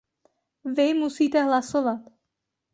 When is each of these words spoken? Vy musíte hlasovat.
Vy 0.63 0.93
musíte 0.93 1.43
hlasovat. 1.43 1.99